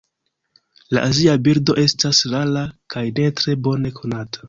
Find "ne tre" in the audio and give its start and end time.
3.21-3.59